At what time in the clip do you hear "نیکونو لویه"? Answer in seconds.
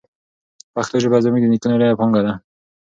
1.53-1.97